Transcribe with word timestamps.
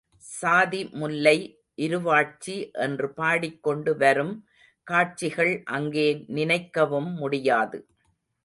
சாதிமுல்லை, 0.41 1.35
இருவாட்சி 1.77 2.55
என்று 2.85 3.07
பாடிக் 3.13 3.61
கொண்டு 3.63 3.93
வரும் 3.97 4.33
காட்சிகள் 4.87 5.53
அங்கே 5.69 6.07
நினைக்கவும் 6.35 7.11
முடியாது. 7.15 7.79